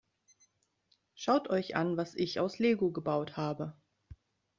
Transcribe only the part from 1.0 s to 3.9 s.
Schaut euch an, was ich aus Lego gebaut habe!